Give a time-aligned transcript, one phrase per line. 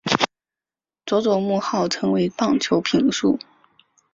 [1.05, 3.37] 佐佐木主浩成为棒球评述。